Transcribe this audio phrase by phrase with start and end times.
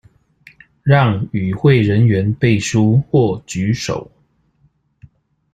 [0.81, 4.09] 讓與會人員背書或舉手